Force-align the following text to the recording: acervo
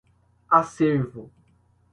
acervo 0.59 1.29